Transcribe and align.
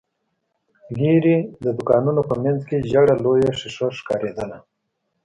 ليرې، 0.99 1.37
د 1.63 1.65
دوکانونو 1.77 2.21
په 2.29 2.35
مينځ 2.41 2.59
کې 2.69 2.85
ژېړه 2.89 3.15
لويه 3.23 3.51
ښيښه 3.59 3.87
ښکارېدله. 3.97 4.57